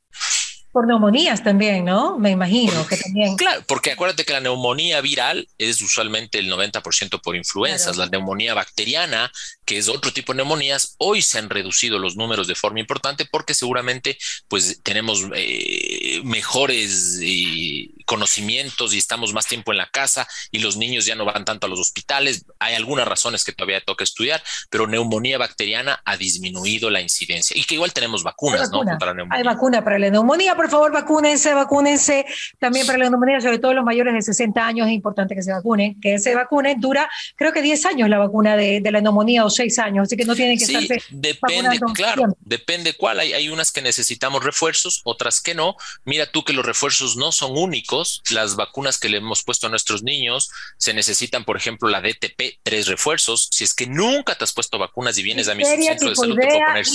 [0.71, 2.17] Por neumonías también, ¿no?
[2.17, 3.35] Me imagino que también.
[3.35, 7.97] Claro, porque acuérdate que la neumonía viral es usualmente el 90% por influencias.
[7.97, 9.31] La neumonía bacteriana,
[9.65, 13.25] que es otro tipo de neumonías, hoy se han reducido los números de forma importante
[13.25, 20.27] porque seguramente pues tenemos eh, mejores eh, conocimientos y estamos más tiempo en la casa
[20.51, 22.45] y los niños ya no van tanto a los hospitales.
[22.59, 27.63] Hay algunas razones que todavía toca estudiar, pero neumonía bacteriana ha disminuido la incidencia y
[27.63, 28.83] que igual tenemos vacunas, ¿no?
[28.83, 28.97] La.
[29.31, 32.25] Hay vacuna para la neumonía por favor, vacúnense, vacúnense.
[32.59, 35.51] También para la neumonía, sobre todo los mayores de 60 años, es importante que se
[35.51, 36.79] vacunen, que se vacunen.
[36.79, 40.25] Dura, creo que 10 años la vacuna de, la neumonía o 6 años, así que
[40.25, 43.19] no tienen que sí, depende, claro, depende cuál.
[43.19, 45.75] Hay, hay unas que necesitamos refuerzos, otras que no.
[46.05, 48.00] Mira tú que los refuerzos no son únicos.
[48.29, 52.59] Las vacunas que le hemos puesto a nuestros niños se necesitan, por ejemplo, la DTP,
[52.63, 53.49] tres refuerzos.
[53.51, 56.35] Si es que nunca te has puesto vacunas y vienes a mi centro de salud,
[56.35, 56.85] te puedo poner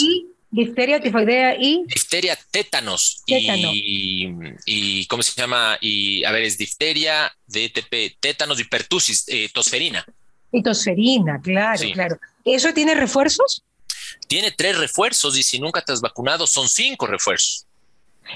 [0.49, 1.85] Difteria, tifoidea y.
[1.87, 3.23] Difteria, tétanos.
[3.27, 4.29] Y,
[4.65, 5.77] y, ¿cómo se llama?
[5.81, 10.05] Y a ver, es difteria, DTP, tétanos y pertusis, eh, tosferina.
[10.53, 12.19] Y tosferina, claro, claro.
[12.45, 13.65] ¿Eso tiene refuerzos?
[14.29, 17.67] Tiene tres refuerzos y si nunca te has vacunado son cinco refuerzos.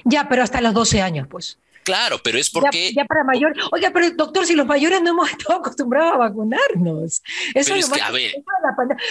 [0.04, 1.58] Ya, pero hasta los 12 años, pues.
[1.90, 2.92] Claro, pero es porque.
[2.92, 3.52] Ya, para mayor.
[3.72, 7.22] Oiga, pero doctor, si los mayores no hemos estado acostumbrados a vacunarnos.
[7.54, 8.32] Eso es, que, a ver.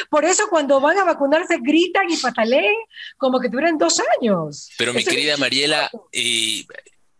[0.09, 2.75] Por eso cuando van a vacunarse gritan y pataleen
[3.17, 4.69] como que tuvieran dos años.
[4.77, 6.65] Pero mi querida Mariela, eh,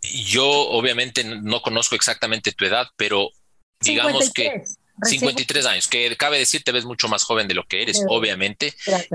[0.02, 3.30] yo obviamente no conozco exactamente tu edad, pero
[3.82, 4.63] digamos que
[5.04, 8.74] 53 años, que cabe decir, te ves mucho más joven de lo que eres, obviamente,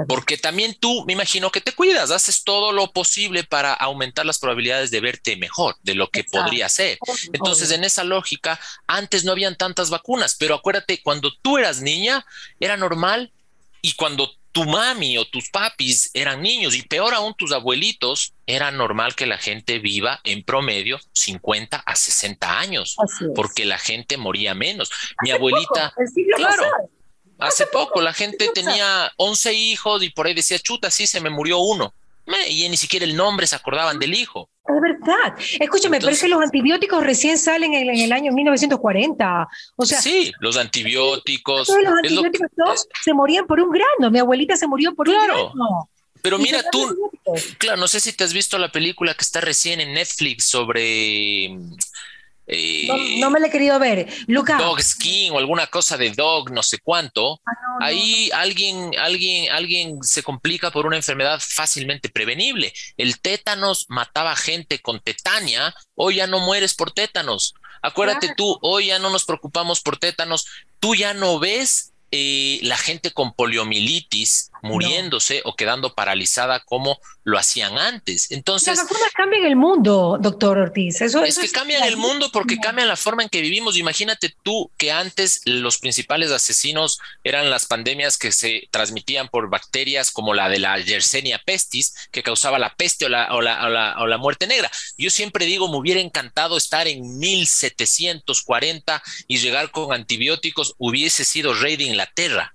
[0.09, 4.39] porque también tú, me imagino que te cuidas, haces todo lo posible para aumentar las
[4.39, 6.99] probabilidades de verte mejor de lo que podría ser.
[7.33, 12.25] Entonces, en esa lógica, antes no habían tantas vacunas, pero acuérdate, cuando tú eras niña,
[12.61, 13.33] era normal
[13.83, 18.71] y cuando tu mami o tus papis eran niños y peor aún tus abuelitos, era
[18.71, 22.97] normal que la gente viva en promedio 50 a 60 años,
[23.35, 24.93] porque la gente moría menos.
[25.23, 25.93] Mi abuelita,
[26.37, 26.71] claro,
[27.41, 31.31] hace poco la gente tenía 11 hijos y por ahí decía, chuta, sí, se me
[31.31, 31.93] murió uno.
[32.49, 34.49] Y ni siquiera el nombre se acordaban del hijo.
[34.67, 35.35] Es verdad.
[35.61, 39.49] Escúchame, pero es que los antibióticos recién salen en, el año 1940.
[39.77, 41.67] O sea, sí, los antibióticos.
[41.67, 44.11] Todos los antibióticos todos se morían por un grano.
[44.11, 45.89] Mi abuelita se murió por un grano.
[46.23, 47.13] Pero mira tú,
[47.59, 51.51] claro, no sé si te has visto la película que está recién en Netflix sobre
[52.47, 54.07] no, me la he querido ver.
[54.27, 54.59] Luca.
[54.59, 57.41] Dog skin o alguna cosa de dog, no sé cuánto.
[57.47, 62.73] Ah, Ahí alguien, alguien, alguien se complica por una enfermedad fácilmente prevenible.
[62.97, 65.75] El tétanos mataba gente con tetania.
[65.95, 67.55] Hoy ya no mueres por tétanos.
[67.83, 70.47] Acuérdate tú, hoy ya no nos preocupamos por tétanos.
[70.81, 77.39] Tú ya no ves eh, la gente con poliomielitis muriéndose o quedando paralizada como lo
[77.39, 78.31] hacían antes.
[78.31, 81.01] Entonces, las vacunas cambian el mundo, doctor Ortiz.
[81.01, 83.77] Eso, es que cambian el mundo porque cambian la forma en que vivimos.
[83.77, 90.13] Imagínate tú que antes los principales asesinos eran las pandemias que se transmitían por bacterias
[90.13, 94.07] como la de la Yersinia pestis, que causaba la peste o la, o la, o
[94.07, 94.71] la muerte negra.
[94.97, 101.55] Yo siempre digo, me hubiera encantado estar en 1740 y llegar con antibióticos, hubiese sido
[101.55, 102.55] rey de Inglaterra.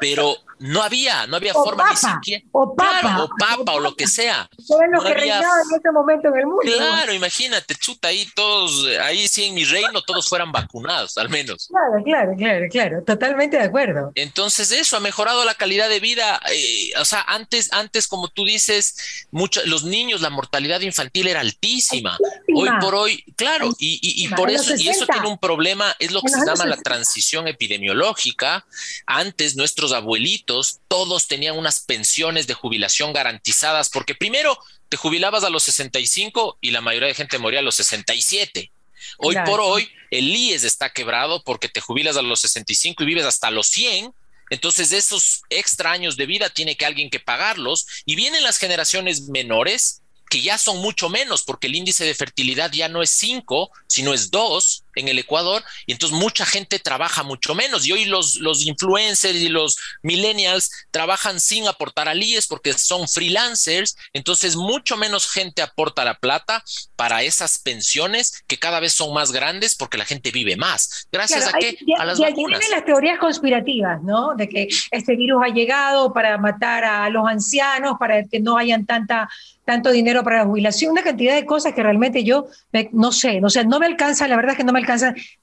[0.00, 2.44] Pero no había, no había forma ni siquiera.
[2.52, 3.22] O papa.
[3.22, 4.48] o papa, o, lo que sea.
[4.90, 6.62] lo que en ese momento en el mundo.
[6.62, 11.68] Claro, imagínate, chuta, ahí todos, ahí sí en mi reino todos fueran vacunados, al menos.
[11.68, 14.12] Claro, claro, claro, claro, totalmente de acuerdo.
[14.14, 16.40] Entonces eso ha mejorado la calidad de vida.
[16.52, 21.40] Eh, o sea, antes, antes, como tú dices, muchos, los niños, la mortalidad infantil era
[21.40, 22.18] altísima.
[22.54, 26.20] Hoy por hoy, claro, y, y, por eso, y eso tiene un problema, es lo
[26.20, 28.66] que se llama la transición epidemiológica.
[29.06, 35.50] Antes nuestros abuelitos todos tenían unas pensiones de jubilación garantizadas, porque primero te jubilabas a
[35.50, 38.70] los 65 y la mayoría de gente moría a los 67.
[39.18, 43.24] Hoy por hoy, el IES está quebrado porque te jubilas a los 65 y vives
[43.24, 44.12] hasta los 100.
[44.50, 47.86] Entonces, esos extra años de vida tiene que alguien que pagarlos.
[48.06, 52.70] Y vienen las generaciones menores que ya son mucho menos porque el índice de fertilidad
[52.72, 57.22] ya no es 5, sino es 2 en el Ecuador y entonces mucha gente trabaja
[57.22, 62.46] mucho menos y hoy los, los influencers y los millennials trabajan sin aportar al IES
[62.46, 66.62] porque son freelancers, entonces mucho menos gente aporta la plata
[66.96, 71.08] para esas pensiones que cada vez son más grandes porque la gente vive más.
[71.12, 72.60] Gracias a que a las vacunas.
[72.70, 74.34] las teorías conspirativas, ¿no?
[74.34, 78.86] De que este virus ha llegado para matar a los ancianos, para que no hayan
[78.86, 79.28] tanta
[79.68, 82.46] tanto dinero para la jubilación, una cantidad de cosas que realmente yo
[82.92, 84.87] no sé, no sé, no me alcanza, la verdad es que no me alcanza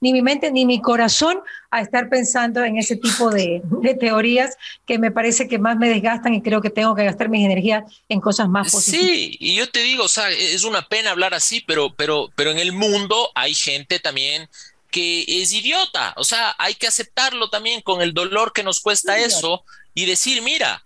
[0.00, 3.62] ni mi mente ni mi corazón a estar pensando en ese tipo de,
[4.00, 4.56] teorías
[4.86, 7.84] que me parece que más me desgastan y creo que tengo que gastar mis energías
[8.08, 9.06] en cosas más positivas.
[9.06, 12.50] Sí, y yo te digo, o sea, es una pena hablar así, pero, pero, pero
[12.50, 14.48] en el mundo hay gente también
[14.90, 19.18] que es idiota, o sea, hay que aceptarlo también con el dolor que nos cuesta
[19.18, 20.85] eso y decir, mira,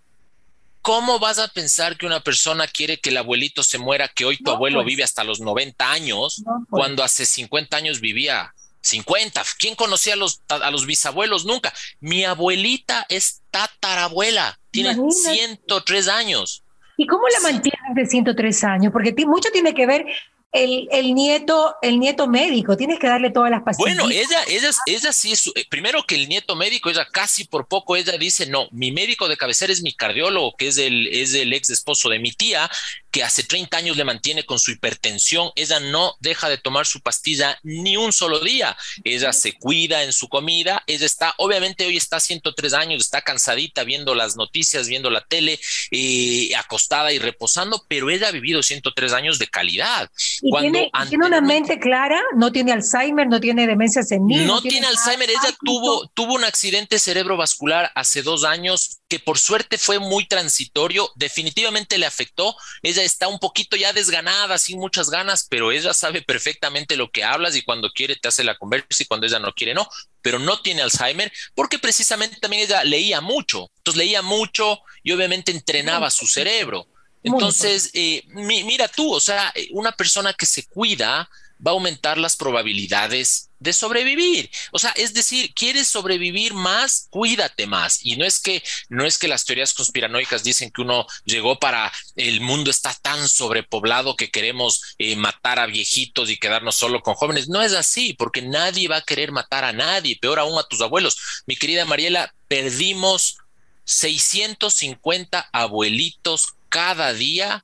[0.81, 4.37] ¿Cómo vas a pensar que una persona quiere que el abuelito se muera, que hoy
[4.37, 4.87] tu abuelo pues.
[4.87, 6.57] vive hasta los 90 años, pues.
[6.69, 9.43] cuando hace 50 años vivía 50?
[9.59, 11.45] ¿Quién conocía a los, a los bisabuelos?
[11.45, 11.71] Nunca.
[11.99, 16.63] Mi abuelita es tatarabuela, tiene 103 años.
[16.97, 18.93] ¿Y cómo la mantienes de 103 años?
[18.93, 20.05] Porque mucho tiene que ver
[20.51, 23.95] el, el, nieto, el nieto médico, tienes que darle todas las pastillas.
[23.95, 27.67] Bueno, ella, ella, ella sí es, eh, primero que el nieto médico, ella casi por
[27.67, 31.33] poco, ella dice, no, mi médico de cabecera es mi cardiólogo, que es el, es
[31.33, 32.69] el ex esposo de mi tía,
[33.11, 37.01] que hace 30 años le mantiene con su hipertensión, ella no deja de tomar su
[37.01, 41.97] pastilla ni un solo día, ella se cuida en su comida, ella está, obviamente hoy
[41.97, 45.59] está 103 años, está cansadita viendo las noticias, viendo la tele,
[45.91, 50.09] eh, acostada y reposando, pero ella ha vivido 103 años de calidad.
[50.41, 54.45] ¿Y tiene, tiene, una mente clara, no tiene Alzheimer, no tiene demencia senil.
[54.47, 59.77] No, tiene, Alzheimer, ella tuvo, tuvo un accidente cerebrovascular hace dos años que por suerte
[59.77, 65.47] fue muy transitorio, definitivamente le afectó, ella está un poquito ya desganada, sin muchas ganas,
[65.49, 69.05] pero ella sabe perfectamente lo que hablas y cuando quiere te hace la conversa y
[69.05, 69.85] cuando ella no quiere no,
[70.21, 75.51] pero no tiene Alzheimer porque precisamente también ella leía mucho, entonces leía mucho y obviamente
[75.51, 76.87] entrenaba su cerebro.
[77.21, 81.29] Entonces, eh, mira tú, o sea, eh, una persona que se cuida
[81.65, 84.49] va a aumentar las probabilidades de sobrevivir.
[84.71, 88.03] O sea, es decir, quieres sobrevivir más, cuídate más.
[88.03, 91.91] Y no es que no es que las teorías conspiranoicas dicen que uno llegó para
[92.15, 97.13] el mundo está tan sobrepoblado que queremos eh, matar a viejitos y quedarnos solo con
[97.13, 97.49] jóvenes.
[97.49, 100.81] No es así, porque nadie va a querer matar a nadie, peor aún a tus
[100.81, 101.43] abuelos.
[101.45, 103.37] Mi querida Mariela, perdimos
[103.85, 107.63] 650 abuelitos cada día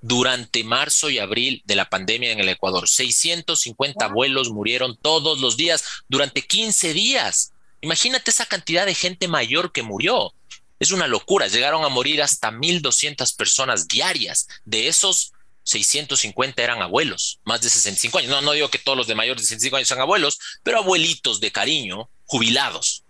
[0.00, 2.88] durante marzo y abril de la pandemia en el Ecuador.
[2.88, 7.52] 650 vuelos murieron todos los días durante 15 días.
[7.80, 10.34] Imagínate esa cantidad de gente mayor que murió.
[10.78, 11.48] Es una locura.
[11.48, 14.48] Llegaron a morir hasta 1.200 personas diarias.
[14.64, 15.32] De esos,
[15.64, 18.30] 650 eran abuelos, más de 65 años.
[18.30, 21.40] No, no digo que todos los de mayores de 65 años sean abuelos, pero abuelitos
[21.40, 23.04] de cariño, jubilados.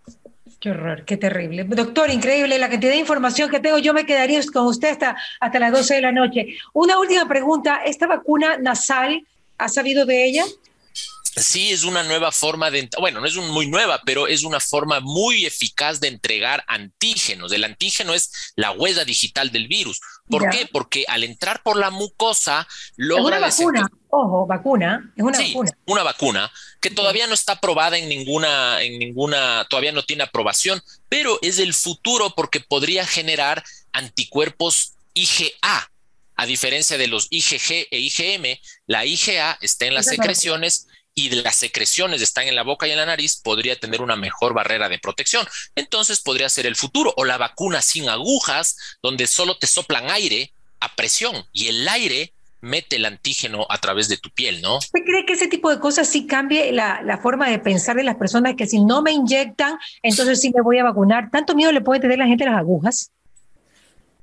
[0.61, 1.65] Qué horror, qué terrible.
[1.65, 3.79] Doctor, increíble la cantidad de información que tengo.
[3.79, 6.49] Yo me quedaría con usted hasta, hasta las 12 de la noche.
[6.75, 7.81] Una última pregunta.
[7.87, 10.45] ¿Esta vacuna nasal, ha sabido de ella?
[11.37, 15.01] Sí, es una nueva forma de, bueno, no es muy nueva, pero es una forma
[15.01, 17.53] muy eficaz de entregar antígenos.
[17.53, 20.01] El antígeno es la huella digital del virus.
[20.29, 20.69] ¿Por qué?
[20.71, 22.67] Porque al entrar por la mucosa
[22.97, 23.47] logra...
[23.47, 25.71] Es una vacuna, ojo, vacuna, es una sí, vacuna.
[25.87, 30.83] Una vacuna que todavía no está aprobada en ninguna, en ninguna, todavía no tiene aprobación,
[31.09, 33.63] pero es el futuro porque podría generar
[33.93, 35.91] anticuerpos IgA.
[36.37, 41.57] A diferencia de los IgG e IgM, la IgA está en las secreciones y las
[41.57, 44.99] secreciones están en la boca y en la nariz, podría tener una mejor barrera de
[44.99, 45.47] protección.
[45.75, 50.53] Entonces podría ser el futuro o la vacuna sin agujas, donde solo te soplan aire
[50.81, 54.79] a presión y el aire mete el antígeno a través de tu piel, ¿no?
[54.79, 58.05] ¿Usted cree que ese tipo de cosas sí cambie la, la, forma de pensar de
[58.05, 61.31] las personas que si no me inyectan, entonces sí me voy a vacunar?
[61.31, 63.13] ¿Tanto miedo le puede tener la gente a las agujas?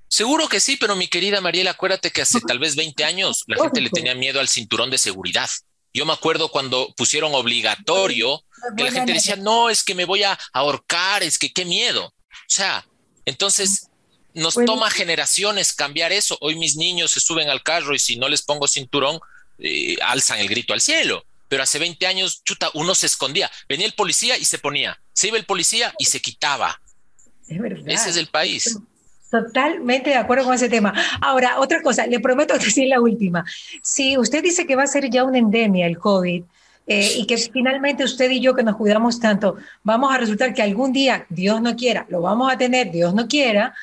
[0.08, 3.62] Seguro que sí, pero mi querida Mariela, acuérdate que hace tal vez 20 años la
[3.62, 5.50] gente le tenía miedo al cinturón de seguridad.
[5.98, 8.46] Yo me acuerdo cuando pusieron obligatorio,
[8.78, 12.06] que la gente decía, no, es que me voy a ahorcar, es que qué miedo.
[12.06, 12.14] O
[12.46, 12.86] sea,
[13.26, 13.90] entonces
[14.36, 16.38] nos toma generaciones cambiar eso.
[16.40, 19.20] Hoy mis niños se suben al carro y si no les pongo cinturón,
[19.58, 21.26] eh, alzan el grito al cielo.
[21.48, 23.50] Pero hace 20 años, chuta, uno se escondía.
[23.68, 25.02] Venía el policía y se ponía.
[25.14, 26.80] Se iba el policía y se quitaba.
[27.48, 27.82] Es verdad.
[27.88, 28.78] Ese es el país.
[29.30, 30.94] Totalmente de acuerdo con ese tema.
[31.22, 33.46] Ahora, otra cosa, le prometo decir la última.
[33.82, 36.44] Si usted dice que va a ser ya una endemia el COVID
[36.88, 40.62] eh, y que finalmente usted y yo que nos cuidamos tanto, vamos a resultar que
[40.62, 43.74] algún día, Dios no quiera, lo vamos a tener, Dios no quiera,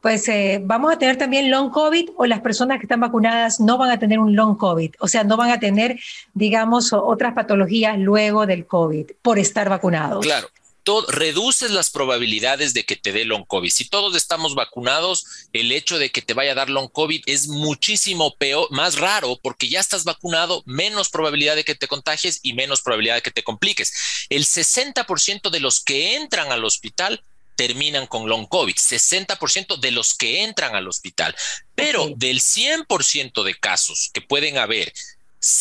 [0.00, 3.78] pues eh, vamos a tener también long COVID o las personas que están vacunadas no
[3.78, 5.98] van a tener un long COVID, o sea, no van a tener,
[6.34, 10.24] digamos, otras patologías luego del COVID por estar vacunados.
[10.24, 10.48] Claro.
[10.84, 13.70] Todo, reduces las probabilidades de que te dé long COVID.
[13.70, 17.48] Si todos estamos vacunados, el hecho de que te vaya a dar long COVID es
[17.48, 22.52] muchísimo peor, más raro, porque ya estás vacunado, menos probabilidad de que te contagies y
[22.52, 24.26] menos probabilidad de que te compliques.
[24.28, 27.24] El 60% de los que entran al hospital
[27.56, 31.34] terminan con long COVID, 60% de los que entran al hospital,
[31.74, 34.92] pero del 100% de casos que pueden haber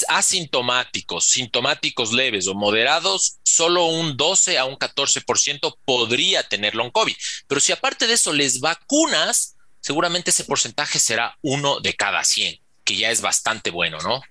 [0.08, 7.16] asintomáticos, sintomáticos leves o moderados, solo un 12 a un 14% podría tener long COVID.
[7.48, 12.60] Pero si aparte de eso les vacunas, seguramente ese porcentaje será uno de cada 100,
[12.84, 14.22] que ya es bastante bueno, ¿no?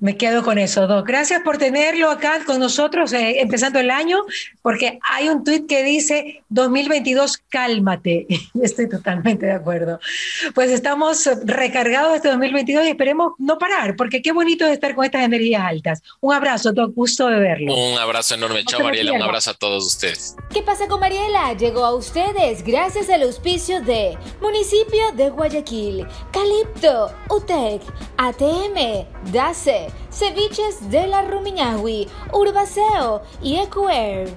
[0.00, 1.06] Me quedo con eso, Doc.
[1.06, 4.24] Gracias por tenerlo acá con nosotros eh, empezando el año,
[4.62, 8.26] porque hay un tuit que dice 2022, cálmate.
[8.62, 10.00] Estoy totalmente de acuerdo.
[10.54, 15.04] Pues estamos recargados este 2022 y esperemos no parar, porque qué bonito es estar con
[15.04, 16.02] estas energías altas.
[16.20, 17.74] Un abrazo, Doc, gusto de verlo.
[17.74, 18.64] Un abrazo enorme.
[18.64, 19.12] Chao, Mariela.
[19.12, 20.34] Un abrazo a todos ustedes.
[20.50, 21.52] ¿Qué pasa con Mariela?
[21.52, 27.82] Llegó a ustedes gracias al auspicio de Municipio de Guayaquil, Calipto, UTEC,
[28.16, 29.89] ATM, DACE.
[30.10, 34.28] Ceviches de la Rumiñahui, Urbaceo y Ecuer.